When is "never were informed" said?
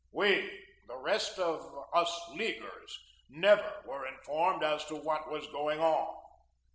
3.29-4.63